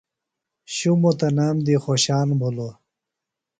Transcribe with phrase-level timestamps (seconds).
[0.75, 2.73] شُمو تنام دیۡ خوشان بھِلوۡ۔